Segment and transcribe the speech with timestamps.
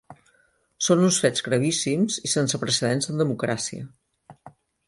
[0.85, 3.91] Són uns fets gravíssims i sense precedents en democràcia.